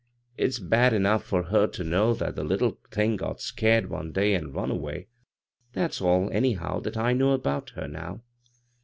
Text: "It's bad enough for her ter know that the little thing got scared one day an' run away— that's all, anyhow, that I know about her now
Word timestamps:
"It's 0.35 0.57
bad 0.57 0.93
enough 0.93 1.23
for 1.23 1.43
her 1.43 1.67
ter 1.67 1.83
know 1.83 2.15
that 2.15 2.35
the 2.35 2.43
little 2.43 2.79
thing 2.89 3.17
got 3.17 3.39
scared 3.39 3.87
one 3.87 4.11
day 4.11 4.33
an' 4.33 4.51
run 4.51 4.71
away— 4.71 5.09
that's 5.73 6.01
all, 6.01 6.27
anyhow, 6.31 6.79
that 6.79 6.97
I 6.97 7.13
know 7.13 7.33
about 7.33 7.69
her 7.75 7.87
now 7.87 8.23